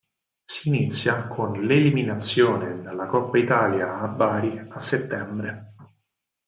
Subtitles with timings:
[0.45, 5.67] Si inizia con l'eliminazione dalla Coppa Italia a Bari a settembre.